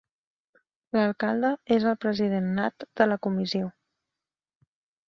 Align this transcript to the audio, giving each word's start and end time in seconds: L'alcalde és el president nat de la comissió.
L'alcalde 0.95 1.51
és 1.77 1.85
el 1.91 1.99
president 2.07 2.51
nat 2.63 2.89
de 3.03 3.09
la 3.13 3.21
comissió. 3.29 3.71